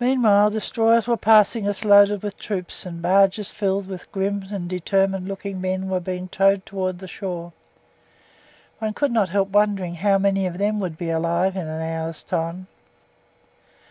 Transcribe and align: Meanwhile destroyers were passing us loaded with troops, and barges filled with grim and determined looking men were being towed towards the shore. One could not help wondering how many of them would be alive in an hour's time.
Meanwhile 0.00 0.48
destroyers 0.48 1.06
were 1.06 1.18
passing 1.18 1.68
us 1.68 1.84
loaded 1.84 2.22
with 2.22 2.38
troops, 2.38 2.86
and 2.86 3.02
barges 3.02 3.50
filled 3.50 3.86
with 3.86 4.10
grim 4.10 4.44
and 4.50 4.70
determined 4.70 5.28
looking 5.28 5.60
men 5.60 5.90
were 5.90 6.00
being 6.00 6.28
towed 6.28 6.64
towards 6.64 6.98
the 7.00 7.06
shore. 7.06 7.52
One 8.78 8.94
could 8.94 9.12
not 9.12 9.28
help 9.28 9.50
wondering 9.50 9.96
how 9.96 10.16
many 10.16 10.46
of 10.46 10.56
them 10.56 10.80
would 10.80 10.96
be 10.96 11.10
alive 11.10 11.56
in 11.58 11.66
an 11.66 11.82
hour's 11.82 12.22
time. 12.22 12.68